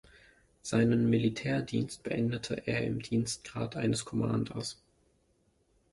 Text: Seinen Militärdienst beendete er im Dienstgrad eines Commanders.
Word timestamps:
Seinen 0.63 1.11
Militärdienst 1.11 2.01
beendete 2.01 2.55
er 2.65 2.83
im 2.83 3.03
Dienstgrad 3.03 3.75
eines 3.75 4.03
Commanders. 4.03 4.81